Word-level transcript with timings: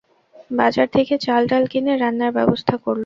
বাজার 0.51 0.87
থেকে 0.95 1.13
চাল-ডাল 1.25 1.63
কিনে 1.71 1.93
রান্নার 1.95 2.31
ব্যবস্থা 2.37 2.75
করল। 2.77 2.99